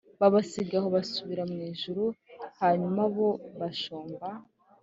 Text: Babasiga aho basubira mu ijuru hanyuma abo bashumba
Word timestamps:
Babasiga 0.19 0.75
aho 0.79 0.87
basubira 0.95 1.43
mu 1.51 1.57
ijuru 1.71 2.03
hanyuma 2.61 3.01
abo 3.07 3.29
bashumba 3.59 4.27